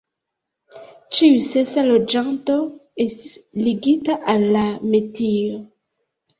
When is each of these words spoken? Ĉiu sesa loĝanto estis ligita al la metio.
Ĉiu 1.17 1.35
sesa 1.47 1.83
loĝanto 1.89 2.57
estis 3.07 3.29
ligita 3.69 4.19
al 4.37 4.51
la 4.59 4.67
metio. 4.93 5.65